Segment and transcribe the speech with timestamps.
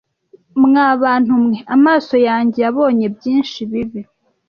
[0.63, 4.01] mwa bantu mwe amaso yanjye yabonye byinshi bibi,